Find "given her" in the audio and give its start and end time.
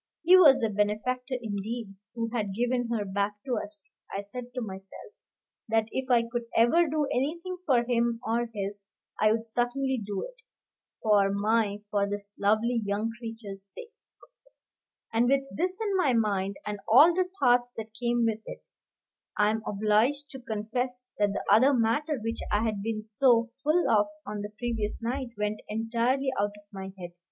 2.55-3.05